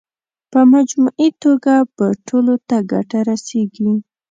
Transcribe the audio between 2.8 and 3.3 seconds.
ګټه